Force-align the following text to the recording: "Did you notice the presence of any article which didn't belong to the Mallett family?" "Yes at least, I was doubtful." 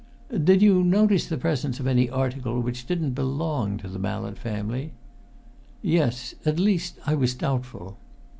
"Did 0.43 0.63
you 0.63 0.83
notice 0.83 1.27
the 1.27 1.37
presence 1.37 1.79
of 1.79 1.85
any 1.85 2.09
article 2.09 2.59
which 2.59 2.87
didn't 2.87 3.11
belong 3.11 3.77
to 3.77 3.87
the 3.87 3.99
Mallett 3.99 4.35
family?" 4.35 4.93
"Yes 5.83 6.33
at 6.43 6.57
least, 6.57 6.97
I 7.05 7.13
was 7.13 7.35
doubtful." 7.35 7.99